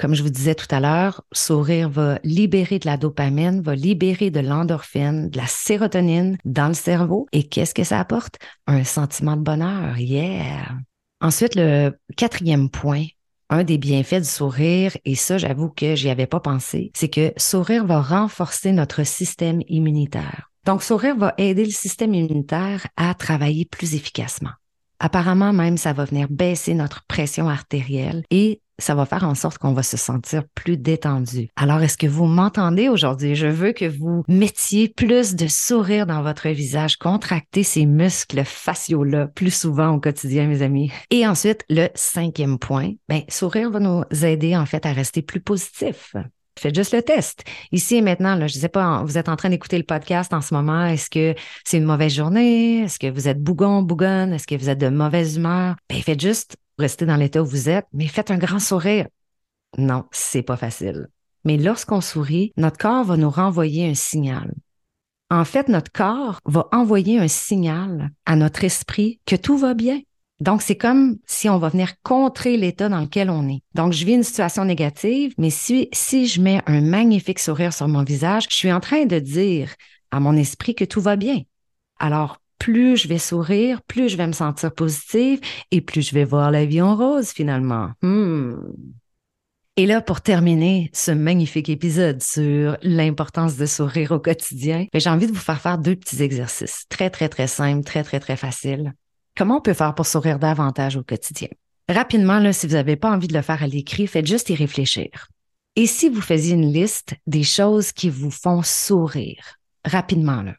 Comme 0.00 0.16
je 0.16 0.22
vous 0.24 0.30
disais 0.30 0.56
tout 0.56 0.66
à 0.74 0.80
l'heure, 0.80 1.22
sourire 1.30 1.88
va 1.88 2.18
libérer 2.24 2.80
de 2.80 2.86
la 2.86 2.96
dopamine, 2.96 3.62
va 3.62 3.76
libérer 3.76 4.32
de 4.32 4.40
l'endorphine, 4.40 5.30
de 5.30 5.38
la 5.38 5.46
sérotonine 5.46 6.36
dans 6.44 6.66
le 6.66 6.74
cerveau. 6.74 7.28
Et 7.30 7.44
qu'est-ce 7.44 7.72
que 7.72 7.84
ça 7.84 8.00
apporte? 8.00 8.40
Un 8.66 8.82
sentiment 8.82 9.36
de 9.36 9.42
bonheur. 9.42 9.96
Yeah! 9.96 10.76
Ensuite, 11.20 11.54
le 11.54 11.96
quatrième 12.16 12.68
point, 12.68 13.04
un 13.52 13.64
des 13.64 13.76
bienfaits 13.76 14.20
du 14.20 14.28
sourire, 14.28 14.96
et 15.04 15.14
ça, 15.14 15.36
j'avoue 15.36 15.68
que 15.68 15.94
j'y 15.94 16.08
avais 16.08 16.26
pas 16.26 16.40
pensé, 16.40 16.90
c'est 16.94 17.10
que 17.10 17.32
sourire 17.36 17.84
va 17.84 18.00
renforcer 18.00 18.72
notre 18.72 19.04
système 19.04 19.60
immunitaire. 19.68 20.50
Donc, 20.64 20.82
sourire 20.82 21.16
va 21.16 21.34
aider 21.36 21.66
le 21.66 21.70
système 21.70 22.14
immunitaire 22.14 22.86
à 22.96 23.12
travailler 23.14 23.66
plus 23.66 23.94
efficacement. 23.94 24.52
Apparemment, 25.04 25.52
même, 25.52 25.76
ça 25.76 25.92
va 25.92 26.04
venir 26.04 26.28
baisser 26.30 26.74
notre 26.74 27.04
pression 27.06 27.48
artérielle 27.48 28.22
et 28.30 28.60
ça 28.78 28.94
va 28.94 29.04
faire 29.04 29.24
en 29.24 29.34
sorte 29.34 29.58
qu'on 29.58 29.72
va 29.72 29.82
se 29.82 29.96
sentir 29.96 30.44
plus 30.54 30.76
détendu. 30.76 31.48
Alors, 31.56 31.82
est-ce 31.82 31.98
que 31.98 32.06
vous 32.06 32.26
m'entendez 32.26 32.88
aujourd'hui? 32.88 33.34
Je 33.34 33.48
veux 33.48 33.72
que 33.72 33.84
vous 33.84 34.22
mettiez 34.28 34.88
plus 34.88 35.34
de 35.34 35.48
sourire 35.48 36.06
dans 36.06 36.22
votre 36.22 36.48
visage, 36.50 36.98
contractez 36.98 37.64
ces 37.64 37.84
muscles 37.84 38.44
faciaux-là 38.44 39.26
plus 39.26 39.52
souvent 39.52 39.90
au 39.90 40.00
quotidien, 40.00 40.46
mes 40.46 40.62
amis. 40.62 40.92
Et 41.10 41.26
ensuite, 41.26 41.64
le 41.68 41.88
cinquième 41.96 42.60
point, 42.60 42.92
ben, 43.08 43.22
sourire 43.28 43.70
va 43.72 43.80
nous 43.80 44.04
aider 44.24 44.56
en 44.56 44.66
fait 44.66 44.86
à 44.86 44.92
rester 44.92 45.20
plus 45.20 45.40
positif. 45.40 46.14
Faites 46.58 46.74
juste 46.74 46.92
le 46.92 47.02
test. 47.02 47.44
Ici 47.72 47.96
et 47.96 48.02
maintenant, 48.02 48.36
je 48.36 48.42
ne 48.42 48.48
sais 48.48 48.68
pas, 48.68 49.02
vous 49.04 49.18
êtes 49.18 49.28
en 49.28 49.36
train 49.36 49.50
d'écouter 49.50 49.78
le 49.78 49.84
podcast 49.84 50.32
en 50.34 50.40
ce 50.40 50.54
moment. 50.54 50.86
Est-ce 50.86 51.10
que 51.10 51.34
c'est 51.64 51.78
une 51.78 51.84
mauvaise 51.84 52.14
journée? 52.14 52.80
Est-ce 52.82 52.98
que 52.98 53.10
vous 53.10 53.28
êtes 53.28 53.42
bougon, 53.42 53.82
bougonne? 53.82 54.32
Est-ce 54.32 54.46
que 54.46 54.54
vous 54.54 54.68
êtes 54.68 54.78
de 54.78 54.88
mauvaise 54.88 55.36
humeur? 55.36 55.76
Ben, 55.88 56.02
faites 56.02 56.20
juste 56.20 56.56
rester 56.78 57.06
dans 57.06 57.16
l'état 57.16 57.42
où 57.42 57.46
vous 57.46 57.68
êtes, 57.68 57.86
mais 57.92 58.06
faites 58.06 58.30
un 58.30 58.38
grand 58.38 58.58
sourire. 58.58 59.06
Non, 59.78 60.04
c'est 60.12 60.42
pas 60.42 60.56
facile. 60.56 61.08
Mais 61.44 61.56
lorsqu'on 61.56 62.00
sourit, 62.00 62.52
notre 62.56 62.78
corps 62.78 63.04
va 63.04 63.16
nous 63.16 63.30
renvoyer 63.30 63.88
un 63.88 63.94
signal. 63.94 64.52
En 65.30 65.44
fait, 65.44 65.68
notre 65.68 65.90
corps 65.90 66.40
va 66.44 66.68
envoyer 66.72 67.18
un 67.18 67.28
signal 67.28 68.10
à 68.26 68.36
notre 68.36 68.64
esprit 68.64 69.20
que 69.24 69.34
tout 69.34 69.56
va 69.56 69.74
bien. 69.74 70.00
Donc, 70.42 70.60
c'est 70.60 70.76
comme 70.76 71.18
si 71.24 71.48
on 71.48 71.58
va 71.58 71.68
venir 71.68 71.92
contrer 72.02 72.56
l'état 72.56 72.88
dans 72.88 73.00
lequel 73.00 73.30
on 73.30 73.48
est. 73.48 73.62
Donc, 73.76 73.92
je 73.92 74.04
vis 74.04 74.14
une 74.14 74.24
situation 74.24 74.64
négative, 74.64 75.34
mais 75.38 75.50
si, 75.50 75.88
si 75.92 76.26
je 76.26 76.42
mets 76.42 76.60
un 76.66 76.80
magnifique 76.80 77.38
sourire 77.38 77.72
sur 77.72 77.86
mon 77.86 78.02
visage, 78.02 78.48
je 78.50 78.56
suis 78.56 78.72
en 78.72 78.80
train 78.80 79.06
de 79.06 79.20
dire 79.20 79.72
à 80.10 80.18
mon 80.18 80.36
esprit 80.36 80.74
que 80.74 80.84
tout 80.84 81.00
va 81.00 81.14
bien. 81.14 81.42
Alors, 82.00 82.38
plus 82.58 82.96
je 82.96 83.06
vais 83.06 83.18
sourire, 83.18 83.82
plus 83.82 84.08
je 84.08 84.16
vais 84.16 84.26
me 84.26 84.32
sentir 84.32 84.74
positive 84.74 85.38
et 85.70 85.80
plus 85.80 86.02
je 86.02 86.12
vais 86.12 86.24
voir 86.24 86.50
la 86.50 86.64
vie 86.64 86.82
en 86.82 86.96
rose 86.96 87.30
finalement. 87.30 87.90
Hmm. 88.02 88.56
Et 89.76 89.86
là, 89.86 90.02
pour 90.02 90.22
terminer 90.22 90.90
ce 90.92 91.12
magnifique 91.12 91.68
épisode 91.68 92.20
sur 92.20 92.76
l'importance 92.82 93.56
de 93.56 93.66
sourire 93.66 94.10
au 94.10 94.18
quotidien, 94.18 94.86
ben, 94.92 95.00
j'ai 95.00 95.08
envie 95.08 95.28
de 95.28 95.32
vous 95.32 95.38
faire 95.38 95.60
faire 95.60 95.78
deux 95.78 95.94
petits 95.94 96.20
exercices 96.20 96.84
très, 96.88 97.10
très, 97.10 97.28
très 97.28 97.46
simples, 97.46 97.84
très, 97.84 98.02
très, 98.02 98.18
très 98.18 98.36
faciles. 98.36 98.92
Comment 99.36 99.58
on 99.58 99.60
peut 99.60 99.74
faire 99.74 99.94
pour 99.94 100.06
sourire 100.06 100.38
davantage 100.38 100.96
au 100.96 101.02
quotidien? 101.02 101.48
Rapidement, 101.88 102.52
si 102.52 102.66
vous 102.66 102.74
n'avez 102.74 102.96
pas 102.96 103.10
envie 103.10 103.28
de 103.28 103.34
le 103.34 103.42
faire 103.42 103.62
à 103.62 103.66
l'écrit, 103.66 104.06
faites 104.06 104.26
juste 104.26 104.50
y 104.50 104.54
réfléchir. 104.54 105.28
Et 105.74 105.86
si 105.86 106.08
vous 106.08 106.20
faisiez 106.20 106.54
une 106.54 106.72
liste 106.72 107.14
des 107.26 107.42
choses 107.42 107.92
qui 107.92 108.10
vous 108.10 108.30
font 108.30 108.62
sourire, 108.62 109.56
rapidement, 109.84 110.42
là, 110.42 110.54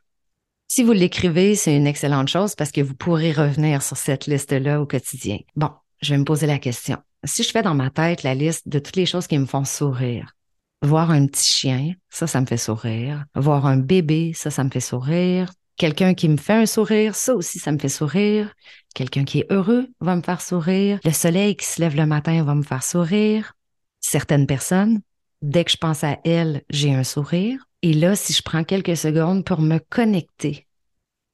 si 0.67 0.81
vous 0.81 0.91
l'écrivez, 0.91 1.55
c'est 1.55 1.77
une 1.77 1.85
excellente 1.85 2.29
chose 2.29 2.55
parce 2.55 2.71
que 2.71 2.81
vous 2.81 2.95
pourrez 2.95 3.31
revenir 3.31 3.83
sur 3.83 3.95
cette 3.95 4.25
liste-là 4.25 4.81
au 4.81 4.87
quotidien. 4.87 5.37
Bon, 5.55 5.69
je 6.01 6.13
vais 6.13 6.17
me 6.17 6.25
poser 6.25 6.47
la 6.47 6.57
question. 6.57 6.97
Si 7.23 7.43
je 7.43 7.51
fais 7.51 7.61
dans 7.61 7.75
ma 7.75 7.91
tête 7.91 8.23
la 8.23 8.33
liste 8.33 8.67
de 8.67 8.79
toutes 8.79 8.95
les 8.95 9.05
choses 9.05 9.27
qui 9.27 9.37
me 9.37 9.45
font 9.45 9.65
sourire, 9.65 10.33
voir 10.81 11.11
un 11.11 11.27
petit 11.27 11.53
chien, 11.53 11.93
ça, 12.09 12.25
ça 12.25 12.41
me 12.41 12.47
fait 12.47 12.57
sourire. 12.57 13.23
Voir 13.35 13.67
un 13.67 13.77
bébé, 13.77 14.33
ça, 14.33 14.49
ça 14.49 14.63
me 14.63 14.71
fait 14.71 14.79
sourire. 14.79 15.51
Quelqu'un 15.77 16.13
qui 16.13 16.29
me 16.29 16.37
fait 16.37 16.53
un 16.53 16.65
sourire, 16.65 17.15
ça 17.15 17.35
aussi, 17.35 17.59
ça 17.59 17.71
me 17.71 17.79
fait 17.79 17.89
sourire. 17.89 18.53
Quelqu'un 18.93 19.23
qui 19.23 19.39
est 19.39 19.51
heureux 19.51 19.87
va 19.99 20.15
me 20.15 20.21
faire 20.21 20.41
sourire. 20.41 20.99
Le 21.03 21.11
soleil 21.11 21.55
qui 21.55 21.65
se 21.65 21.81
lève 21.81 21.95
le 21.95 22.05
matin 22.05 22.43
va 22.43 22.53
me 22.53 22.63
faire 22.63 22.83
sourire. 22.83 23.53
Certaines 23.99 24.45
personnes, 24.45 25.01
dès 25.41 25.63
que 25.63 25.71
je 25.71 25.77
pense 25.77 26.03
à 26.03 26.19
elles, 26.25 26.63
j'ai 26.69 26.93
un 26.93 27.03
sourire. 27.03 27.65
Et 27.81 27.93
là, 27.93 28.15
si 28.15 28.33
je 28.33 28.43
prends 28.43 28.63
quelques 28.63 28.97
secondes 28.97 29.43
pour 29.43 29.61
me 29.61 29.79
connecter, 29.79 30.67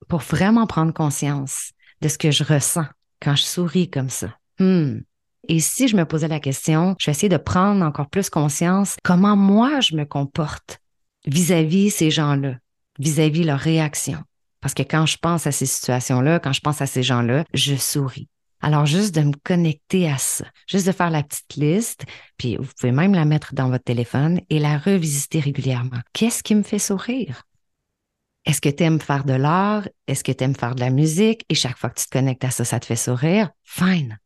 pour 0.08 0.22
vraiment 0.22 0.68
prendre 0.68 0.94
conscience 0.94 1.72
de 2.02 2.08
ce 2.08 2.18
que 2.18 2.32
je 2.32 2.44
ressens 2.44 2.86
quand 3.22 3.36
je 3.36 3.44
souris 3.44 3.90
comme 3.90 4.10
ça. 4.10 4.36
Hmm. 4.60 5.00
Et 5.48 5.60
si 5.60 5.88
je 5.88 5.96
me 5.96 6.06
posais 6.06 6.28
la 6.28 6.40
question, 6.40 6.96
je 7.00 7.08
vais 7.08 7.12
essayer 7.12 7.30
de 7.30 7.38
prendre 7.38 7.84
encore 7.84 8.10
plus 8.10 8.30
conscience 8.30 8.98
comment 9.04 9.36
moi 9.36 9.80
je 9.80 9.96
me 9.96 10.06
comporte 10.06 10.80
vis-à-vis 11.26 11.92
ces 11.92 12.12
gens-là, 12.12 12.56
vis-à-vis 13.00 13.44
leur 13.44 13.60
réaction. 13.60 14.22
Parce 14.62 14.74
que 14.74 14.84
quand 14.84 15.06
je 15.06 15.18
pense 15.18 15.48
à 15.48 15.52
ces 15.52 15.66
situations-là, 15.66 16.40
quand 16.40 16.54
je 16.54 16.62
pense 16.62 16.82
à 16.82 16.86
ces 16.86 17.04
gens-là, 17.04 17.46
je 17.54 17.76
souris. 17.76 18.28
Alors, 18.62 18.86
juste 18.86 19.16
de 19.16 19.22
me 19.22 19.34
connecter 19.44 20.10
à 20.10 20.18
ça, 20.18 20.46
juste 20.68 20.86
de 20.86 20.92
faire 20.92 21.10
la 21.10 21.24
petite 21.24 21.56
liste, 21.56 22.06
puis 22.38 22.58
vous 22.58 22.68
pouvez 22.78 22.92
même 22.92 23.14
la 23.14 23.24
mettre 23.24 23.54
dans 23.54 23.70
votre 23.70 23.86
téléphone 23.86 24.42
et 24.50 24.60
la 24.60 24.78
revisiter 24.78 25.40
régulièrement. 25.40 26.00
Qu'est-ce 26.12 26.44
qui 26.44 26.56
me 26.56 26.64
fait 26.64 26.80
sourire? 26.80 27.44
Est-ce 28.46 28.60
que 28.60 28.70
tu 28.70 28.84
aimes 28.84 29.00
faire 29.00 29.24
de 29.24 29.34
l'art? 29.34 29.88
Est-ce 30.08 30.24
que 30.24 30.32
tu 30.32 30.44
aimes 30.44 30.56
faire 30.56 30.76
de 30.76 30.82
la 30.82 30.90
musique? 30.90 31.46
Et 31.48 31.56
chaque 31.56 31.78
fois 31.78 31.90
que 31.90 32.00
tu 32.00 32.06
te 32.06 32.12
connectes 32.12 32.44
à 32.44 32.52
ça, 32.52 32.66
ça 32.66 32.80
te 32.80 32.86
fait 32.86 32.98
sourire? 32.98 33.50
Fine. 33.64 34.18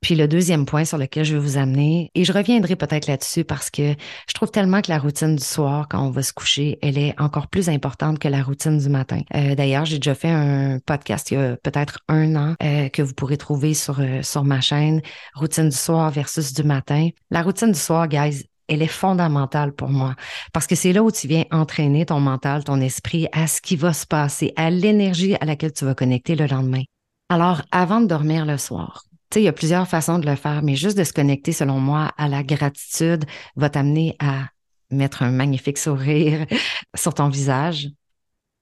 Puis 0.00 0.14
le 0.14 0.28
deuxième 0.28 0.64
point 0.64 0.84
sur 0.84 0.96
lequel 0.96 1.24
je 1.24 1.34
vais 1.34 1.40
vous 1.40 1.56
amener, 1.56 2.10
et 2.14 2.24
je 2.24 2.32
reviendrai 2.32 2.76
peut-être 2.76 3.08
là-dessus 3.08 3.44
parce 3.44 3.68
que 3.68 3.94
je 4.28 4.34
trouve 4.34 4.50
tellement 4.50 4.80
que 4.80 4.90
la 4.90 4.98
routine 4.98 5.34
du 5.34 5.44
soir, 5.44 5.88
quand 5.88 6.00
on 6.00 6.10
va 6.10 6.22
se 6.22 6.32
coucher, 6.32 6.78
elle 6.82 6.98
est 6.98 7.20
encore 7.20 7.48
plus 7.48 7.68
importante 7.68 8.18
que 8.18 8.28
la 8.28 8.42
routine 8.42 8.78
du 8.78 8.88
matin. 8.88 9.20
Euh, 9.34 9.54
D'ailleurs, 9.54 9.84
j'ai 9.84 9.98
déjà 9.98 10.14
fait 10.14 10.30
un 10.30 10.78
podcast 10.84 11.30
il 11.30 11.34
y 11.34 11.36
a 11.36 11.56
peut-être 11.56 11.98
un 12.08 12.36
an 12.36 12.54
euh, 12.62 12.88
que 12.88 13.02
vous 13.02 13.14
pourrez 13.14 13.36
trouver 13.36 13.74
sur, 13.74 14.00
euh, 14.00 14.22
sur 14.22 14.44
ma 14.44 14.60
chaîne, 14.60 15.02
routine 15.34 15.68
du 15.68 15.76
soir 15.76 16.10
versus 16.10 16.52
du 16.52 16.62
matin. 16.62 17.08
La 17.30 17.42
routine 17.42 17.72
du 17.72 17.78
soir, 17.78 18.06
guys, 18.06 18.44
elle 18.68 18.82
est 18.82 18.86
fondamentale 18.86 19.72
pour 19.72 19.88
moi 19.88 20.14
parce 20.52 20.66
que 20.66 20.74
c'est 20.74 20.92
là 20.92 21.02
où 21.02 21.10
tu 21.10 21.26
viens 21.26 21.44
entraîner 21.50 22.06
ton 22.06 22.20
mental, 22.20 22.64
ton 22.64 22.80
esprit 22.80 23.26
à 23.32 23.46
ce 23.46 23.60
qui 23.60 23.76
va 23.76 23.92
se 23.92 24.06
passer, 24.06 24.52
à 24.56 24.70
l'énergie 24.70 25.34
à 25.40 25.44
laquelle 25.44 25.72
tu 25.72 25.84
vas 25.84 25.94
connecter 25.94 26.36
le 26.36 26.46
lendemain. 26.46 26.82
Alors, 27.30 27.62
avant 27.72 28.00
de 28.00 28.06
dormir 28.06 28.46
le 28.46 28.56
soir, 28.56 29.04
tu 29.30 29.34
sais, 29.34 29.42
il 29.42 29.44
y 29.44 29.48
a 29.48 29.52
plusieurs 29.52 29.86
façons 29.86 30.18
de 30.18 30.26
le 30.26 30.36
faire, 30.36 30.62
mais 30.62 30.74
juste 30.74 30.96
de 30.96 31.04
se 31.04 31.12
connecter, 31.12 31.52
selon 31.52 31.80
moi, 31.80 32.12
à 32.16 32.28
la 32.28 32.42
gratitude 32.42 33.24
va 33.56 33.68
t'amener 33.68 34.16
à 34.20 34.48
mettre 34.90 35.22
un 35.22 35.30
magnifique 35.30 35.78
sourire 35.78 36.46
sur 36.96 37.12
ton 37.14 37.28
visage. 37.28 37.88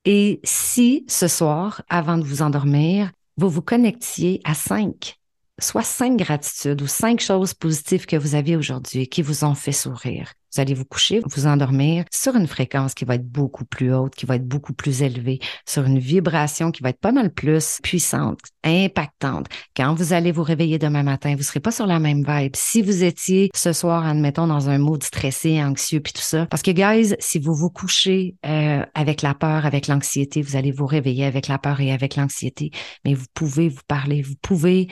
Et 0.04 0.40
si 0.44 1.04
ce 1.08 1.28
soir, 1.28 1.82
avant 1.88 2.18
de 2.18 2.24
vous 2.24 2.42
endormir, 2.42 3.10
vous 3.36 3.48
vous 3.48 3.62
connectiez 3.62 4.40
à 4.44 4.54
cinq, 4.54 5.18
soit 5.60 5.82
cinq 5.82 6.16
gratitudes 6.16 6.82
ou 6.82 6.86
cinq 6.86 7.20
choses 7.20 7.54
positives 7.54 8.06
que 8.06 8.16
vous 8.16 8.34
avez 8.34 8.56
aujourd'hui 8.56 9.08
qui 9.08 9.22
vous 9.22 9.44
ont 9.44 9.54
fait 9.54 9.72
sourire, 9.72 10.32
vous 10.54 10.60
allez 10.60 10.74
vous 10.74 10.84
coucher, 10.84 11.20
vous 11.24 11.46
endormir 11.46 12.04
sur 12.10 12.34
une 12.34 12.46
fréquence 12.46 12.94
qui 12.94 13.04
va 13.04 13.16
être 13.16 13.26
beaucoup 13.26 13.64
plus 13.64 13.92
haute, 13.92 14.14
qui 14.14 14.24
va 14.26 14.36
être 14.36 14.46
beaucoup 14.46 14.72
plus 14.72 15.02
élevée, 15.02 15.38
sur 15.66 15.84
une 15.84 15.98
vibration 15.98 16.70
qui 16.70 16.82
va 16.82 16.90
être 16.90 17.00
pas 17.00 17.12
mal 17.12 17.30
plus 17.30 17.78
puissante, 17.82 18.40
impactante. 18.64 19.46
Quand 19.76 19.94
vous 19.94 20.12
allez 20.12 20.32
vous 20.32 20.42
réveiller 20.42 20.78
demain 20.78 21.02
matin, 21.02 21.34
vous 21.36 21.42
serez 21.42 21.60
pas 21.60 21.72
sur 21.72 21.86
la 21.86 21.98
même 21.98 22.24
vibe. 22.26 22.56
Si 22.56 22.80
vous 22.80 23.04
étiez 23.04 23.50
ce 23.54 23.72
soir, 23.72 24.06
admettons, 24.06 24.46
dans 24.46 24.70
un 24.70 24.78
mood 24.78 25.02
stressé, 25.02 25.62
anxieux, 25.62 26.00
puis 26.00 26.14
tout 26.14 26.22
ça. 26.22 26.46
Parce 26.46 26.62
que, 26.62 26.70
guys, 26.70 27.14
si 27.18 27.38
vous 27.38 27.54
vous 27.54 27.70
couchez 27.70 28.36
euh, 28.46 28.84
avec 28.94 29.22
la 29.22 29.34
peur, 29.34 29.66
avec 29.66 29.88
l'anxiété, 29.88 30.40
vous 30.40 30.56
allez 30.56 30.72
vous 30.72 30.86
réveiller 30.86 31.26
avec 31.26 31.48
la 31.48 31.58
peur 31.58 31.80
et 31.80 31.92
avec 31.92 32.16
l'anxiété. 32.16 32.70
Mais 33.04 33.14
vous 33.14 33.26
pouvez 33.34 33.68
vous 33.68 33.82
parler, 33.86 34.22
vous 34.22 34.36
pouvez 34.40 34.88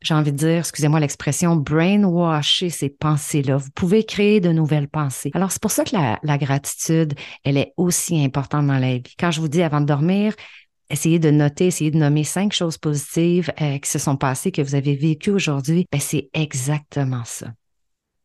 j'ai 0.00 0.14
envie 0.14 0.32
de 0.32 0.36
dire, 0.36 0.58
excusez-moi 0.58 1.00
l'expression, 1.00 1.56
brainwasher 1.56 2.70
ces 2.70 2.90
pensées-là. 2.90 3.56
Vous 3.56 3.70
pouvez 3.74 4.04
créer 4.04 4.40
de 4.40 4.52
nouvelles 4.52 4.88
pensées. 4.88 5.30
Alors, 5.34 5.50
c'est 5.50 5.62
pour 5.62 5.70
ça 5.70 5.84
que 5.84 5.94
la, 5.94 6.38
gratitude, 6.38 7.14
elle 7.44 7.56
est 7.56 7.72
aussi 7.76 8.22
importante 8.22 8.66
dans 8.66 8.78
la 8.78 8.98
vie. 8.98 9.14
Quand 9.18 9.30
je 9.30 9.40
vous 9.40 9.48
dis 9.48 9.62
avant 9.62 9.80
de 9.80 9.86
dormir, 9.86 10.34
essayez 10.90 11.18
de 11.18 11.30
noter, 11.30 11.66
essayez 11.68 11.90
de 11.90 11.98
nommer 11.98 12.24
cinq 12.24 12.52
choses 12.52 12.76
positives 12.76 13.52
euh, 13.60 13.78
qui 13.78 13.90
se 13.90 13.98
sont 13.98 14.16
passées, 14.16 14.52
que 14.52 14.62
vous 14.62 14.74
avez 14.74 14.94
vécues 14.94 15.30
aujourd'hui, 15.30 15.86
ben, 15.90 16.00
c'est 16.00 16.28
exactement 16.34 17.24
ça. 17.24 17.52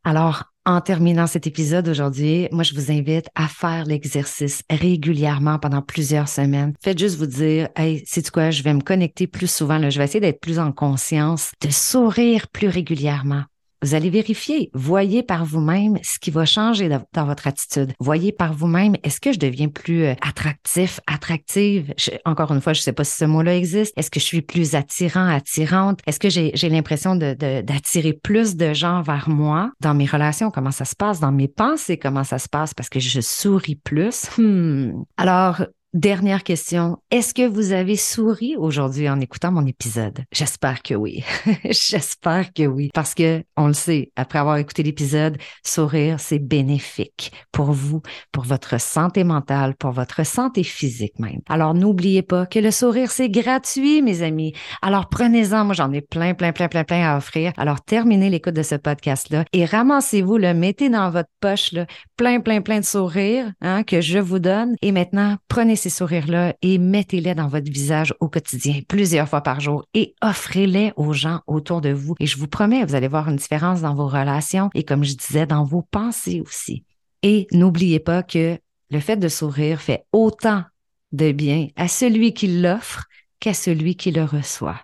Alors, 0.04 0.52
en 0.70 0.82
terminant 0.82 1.26
cet 1.26 1.48
épisode 1.48 1.88
aujourd'hui, 1.88 2.48
moi, 2.52 2.62
je 2.62 2.76
vous 2.76 2.92
invite 2.92 3.28
à 3.34 3.48
faire 3.48 3.86
l'exercice 3.86 4.62
régulièrement 4.70 5.58
pendant 5.58 5.82
plusieurs 5.82 6.30
semaines. 6.30 6.74
Faites 6.80 7.00
juste 7.00 7.18
vous 7.18 7.26
dire, 7.26 7.70
hey, 7.76 8.04
c'est 8.06 8.30
quoi, 8.30 8.52
je 8.52 8.62
vais 8.62 8.76
me 8.76 8.82
connecter 8.82 9.26
plus 9.26 9.52
souvent, 9.52 9.80
là, 9.80 9.90
je 9.90 9.98
vais 9.98 10.04
essayer 10.04 10.20
d'être 10.20 10.40
plus 10.40 10.60
en 10.60 10.72
conscience, 10.72 11.54
de 11.62 11.72
sourire 11.72 12.48
plus 12.50 12.68
régulièrement. 12.68 13.46
Vous 13.82 13.96
allez 13.96 14.10
vérifier, 14.10 14.70
voyez 14.74 15.24
par 15.24 15.46
vous-même 15.46 15.98
ce 16.04 16.20
qui 16.20 16.32
va 16.32 16.46
changer 16.46 16.90
dans 16.90 17.26
votre 17.26 17.48
attitude. 17.48 17.94
Voyez 18.00 18.32
par 18.32 18.54
vous-même, 18.54 18.96
est-ce 19.04 19.22
que 19.22 19.32
je 19.32 19.40
deviens 19.40 19.70
plus 19.70 20.04
euh, 20.04 20.14
attractif, 20.22 21.00
attractive? 21.08 21.94
encore 22.26 22.52
une 22.52 22.62
fois, 22.62 22.74
je 22.74 22.80
ne 22.80 22.84
sais 22.84 22.94
pas 22.94 23.04
si 23.04 23.16
ce 23.18 23.26
mot-là 23.26 23.56
existe. 23.56 23.94
Est-ce 23.98 24.12
que 24.12 24.20
je 24.20 24.26
suis 24.26 24.42
plus 24.42 24.76
attirant, 24.76 25.28
attirante? 25.28 26.00
Est-ce 26.06 26.20
que 26.20 26.30
j'ai 26.30 26.70
l'impression 26.70 27.16
d'attirer 27.16 28.14
plus 28.14 28.56
de 28.56 28.74
gens 28.74 29.02
vers 29.02 29.30
moi 29.30 29.72
dans 29.80 29.94
mes 29.94 30.06
relations? 30.06 30.52
Comment 30.52 30.72
ça 30.72 30.86
se 30.86 30.96
passe? 30.96 31.20
Dans 31.20 31.32
mes 31.32 31.48
pensées, 31.48 31.98
comment 31.98 32.24
ça 32.24 32.40
se 32.40 32.50
passe? 32.50 32.74
Parce 32.74 32.90
que 32.90 33.00
je 33.00 33.22
souris 33.22 33.76
plus? 33.76 34.30
Hmm. 34.38 35.04
Alors, 35.18 35.64
Dernière 35.96 36.44
question. 36.44 37.00
Est-ce 37.10 37.34
que 37.34 37.48
vous 37.48 37.72
avez 37.72 37.96
souri 37.96 38.56
aujourd'hui 38.56 39.10
en 39.10 39.20
écoutant 39.20 39.52
mon 39.52 39.66
épisode? 39.66 40.20
J'espère 40.32 40.84
que 40.84 40.94
oui. 40.94 41.24
J'espère 41.66 42.54
que 42.54 42.68
oui. 42.68 42.92
Parce 42.94 43.16
que, 43.16 43.44
on 43.58 43.66
le 43.66 43.74
sait, 43.74 44.12
après 44.16 44.38
avoir 44.38 44.58
écouté 44.58 44.84
l'épisode, 44.84 45.40
sourire, 45.66 46.20
c'est 46.20 46.38
bénéfique 46.38 47.32
pour 47.52 47.72
vous, 47.72 48.04
pour 48.32 48.44
votre 48.44 48.80
santé 48.80 49.24
mentale, 49.24 49.74
pour 49.80 49.90
votre 49.90 50.24
santé 50.24 50.62
physique 50.62 51.18
même. 51.18 51.42
Alors, 51.50 51.74
n'oubliez 51.74 52.22
pas 52.22 52.46
que 52.46 52.60
le 52.60 52.70
sourire, 52.70 53.10
c'est 53.10 53.30
gratuit, 53.30 54.04
mes 54.04 54.22
amis. 54.22 54.54
Alors, 54.84 55.10
prenez-en. 55.10 55.66
Moi, 55.66 55.74
j'en 55.74 55.92
ai 55.92 56.02
plein, 56.02 56.36
plein, 56.36 56.52
plein, 56.52 56.68
plein, 56.68 56.84
plein 56.84 57.14
à 57.14 57.18
offrir. 57.18 57.52
Alors, 57.58 57.82
terminez 57.82 58.30
l'écoute 58.30 58.54
de 58.54 58.62
ce 58.62 58.76
podcast-là 58.76 59.44
et 59.54 59.66
ramassez-vous, 59.66 60.38
le 60.38 60.54
mettez 60.54 60.90
dans 60.90 61.10
votre 61.10 61.30
poche, 61.40 61.72
là, 61.72 61.88
plein, 62.16 62.42
plein, 62.42 62.62
plein 62.62 62.80
de 62.80 62.86
sourires, 62.86 63.52
hein, 63.62 63.82
que 63.82 64.02
je 64.02 64.20
vous 64.20 64.38
donne. 64.38 64.76
Et 64.84 64.92
maintenant, 64.92 65.38
prenez 65.48 65.79
ces 65.80 65.90
sourires-là 65.90 66.54
et 66.62 66.78
mettez-les 66.78 67.34
dans 67.34 67.48
votre 67.48 67.72
visage 67.72 68.14
au 68.20 68.30
quotidien, 68.30 68.82
plusieurs 68.88 69.28
fois 69.28 69.42
par 69.42 69.60
jour 69.60 69.86
et 69.94 70.14
offrez-les 70.22 70.94
aux 70.96 71.14
gens 71.14 71.42
autour 71.48 71.82
de 71.82 71.90
vous. 71.90 72.16
Et 72.20 72.28
je 72.28 72.38
vous 72.38 72.48
promets, 72.48 72.86
vous 72.86 72.96
allez 72.96 73.08
voir 73.08 73.30
une 73.30 73.38
différence 73.38 73.82
dans 73.82 73.96
vos 73.96 74.08
relations 74.08 74.70
et 74.76 74.84
comme 74.84 75.04
je 75.04 75.16
disais, 75.16 75.48
dans 75.48 75.64
vos 75.64 75.82
pensées 75.82 76.42
aussi. 76.42 76.84
Et 77.24 77.48
n'oubliez 77.52 78.00
pas 78.00 78.22
que 78.22 78.58
le 78.92 79.00
fait 79.00 79.18
de 79.18 79.28
sourire 79.28 79.82
fait 79.82 80.06
autant 80.14 80.64
de 81.12 81.32
bien 81.32 81.68
à 81.76 81.88
celui 81.88 82.34
qui 82.34 82.62
l'offre 82.62 83.06
qu'à 83.40 83.54
celui 83.54 83.96
qui 83.96 84.12
le 84.12 84.24
reçoit. 84.24 84.80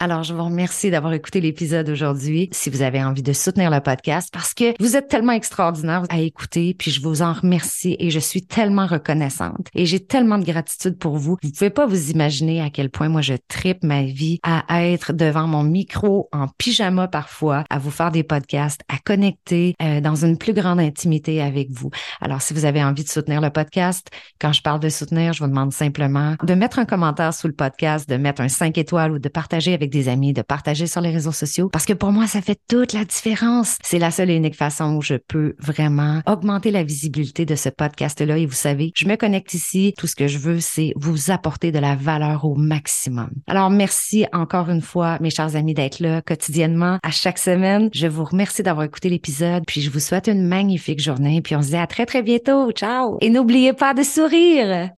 Alors, 0.00 0.22
je 0.22 0.32
vous 0.32 0.44
remercie 0.44 0.92
d'avoir 0.92 1.12
écouté 1.12 1.40
l'épisode 1.40 1.88
aujourd'hui. 1.88 2.48
Si 2.52 2.70
vous 2.70 2.82
avez 2.82 3.02
envie 3.02 3.24
de 3.24 3.32
soutenir 3.32 3.68
le 3.68 3.80
podcast, 3.80 4.30
parce 4.32 4.54
que 4.54 4.80
vous 4.80 4.94
êtes 4.94 5.08
tellement 5.08 5.32
extraordinaire 5.32 6.04
à 6.08 6.20
écouter, 6.20 6.76
puis 6.78 6.92
je 6.92 7.02
vous 7.02 7.20
en 7.20 7.32
remercie 7.32 7.96
et 7.98 8.10
je 8.10 8.20
suis 8.20 8.42
tellement 8.42 8.86
reconnaissante 8.86 9.66
et 9.74 9.86
j'ai 9.86 9.98
tellement 9.98 10.38
de 10.38 10.44
gratitude 10.44 10.98
pour 10.98 11.16
vous. 11.16 11.36
Vous 11.42 11.50
pouvez 11.50 11.70
pas 11.70 11.86
vous 11.86 12.12
imaginer 12.12 12.62
à 12.62 12.70
quel 12.70 12.90
point 12.90 13.08
moi 13.08 13.22
je 13.22 13.34
tripe 13.48 13.82
ma 13.82 14.04
vie 14.04 14.38
à 14.44 14.84
être 14.86 15.12
devant 15.12 15.48
mon 15.48 15.64
micro 15.64 16.28
en 16.30 16.46
pyjama 16.46 17.08
parfois, 17.08 17.64
à 17.68 17.80
vous 17.80 17.90
faire 17.90 18.12
des 18.12 18.22
podcasts, 18.22 18.82
à 18.88 18.98
connecter 18.98 19.74
euh, 19.82 20.00
dans 20.00 20.14
une 20.14 20.38
plus 20.38 20.52
grande 20.52 20.78
intimité 20.78 21.42
avec 21.42 21.72
vous. 21.72 21.90
Alors, 22.20 22.40
si 22.40 22.54
vous 22.54 22.66
avez 22.66 22.84
envie 22.84 23.02
de 23.02 23.08
soutenir 23.08 23.40
le 23.40 23.50
podcast, 23.50 24.06
quand 24.40 24.52
je 24.52 24.62
parle 24.62 24.78
de 24.78 24.90
soutenir, 24.90 25.32
je 25.32 25.42
vous 25.42 25.50
demande 25.50 25.72
simplement 25.72 26.36
de 26.40 26.54
mettre 26.54 26.78
un 26.78 26.84
commentaire 26.84 27.34
sous 27.34 27.48
le 27.48 27.54
podcast, 27.54 28.08
de 28.08 28.16
mettre 28.16 28.42
un 28.42 28.48
5 28.48 28.78
étoiles 28.78 29.10
ou 29.10 29.18
de 29.18 29.28
partager 29.28 29.72
avec 29.88 29.92
des 29.92 30.08
amis, 30.08 30.32
de 30.32 30.42
partager 30.42 30.86
sur 30.86 31.00
les 31.00 31.10
réseaux 31.10 31.32
sociaux, 31.32 31.68
parce 31.70 31.86
que 31.86 31.92
pour 31.92 32.12
moi, 32.12 32.26
ça 32.26 32.42
fait 32.42 32.58
toute 32.68 32.92
la 32.92 33.04
différence. 33.04 33.78
C'est 33.82 33.98
la 33.98 34.10
seule 34.10 34.30
et 34.30 34.36
unique 34.36 34.54
façon 34.54 34.96
où 34.96 35.02
je 35.02 35.14
peux 35.14 35.54
vraiment 35.58 36.20
augmenter 36.26 36.70
la 36.70 36.82
visibilité 36.82 37.46
de 37.46 37.54
ce 37.54 37.68
podcast-là. 37.68 38.36
Et 38.38 38.46
vous 38.46 38.52
savez, 38.52 38.92
je 38.94 39.06
me 39.06 39.16
connecte 39.16 39.54
ici. 39.54 39.94
Tout 39.96 40.06
ce 40.06 40.14
que 40.14 40.28
je 40.28 40.38
veux, 40.38 40.60
c'est 40.60 40.92
vous 40.96 41.30
apporter 41.30 41.72
de 41.72 41.78
la 41.78 41.96
valeur 41.96 42.44
au 42.44 42.54
maximum. 42.54 43.30
Alors, 43.46 43.70
merci 43.70 44.26
encore 44.32 44.68
une 44.68 44.82
fois, 44.82 45.18
mes 45.20 45.30
chers 45.30 45.56
amis, 45.56 45.74
d'être 45.74 46.00
là 46.00 46.20
quotidiennement, 46.20 46.98
à 47.02 47.10
chaque 47.10 47.38
semaine. 47.38 47.88
Je 47.94 48.06
vous 48.06 48.24
remercie 48.24 48.62
d'avoir 48.62 48.84
écouté 48.84 49.08
l'épisode, 49.08 49.64
puis 49.66 49.80
je 49.80 49.90
vous 49.90 50.00
souhaite 50.00 50.28
une 50.28 50.46
magnifique 50.46 51.00
journée, 51.00 51.40
puis 51.40 51.56
on 51.56 51.62
se 51.62 51.68
dit 51.68 51.76
à 51.76 51.86
très, 51.86 52.04
très 52.04 52.22
bientôt. 52.22 52.70
Ciao! 52.72 53.16
Et 53.20 53.30
n'oubliez 53.30 53.72
pas 53.72 53.94
de 53.94 54.02
sourire! 54.02 54.86